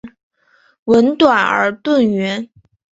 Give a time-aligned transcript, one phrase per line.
[0.85, 2.49] 吻短而钝圆。